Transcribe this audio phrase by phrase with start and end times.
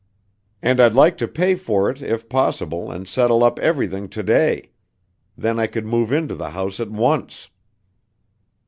[0.63, 4.71] "And I'd like to pay for it if possible and settle up everything to day.
[5.37, 7.49] Then I could move into the house at once."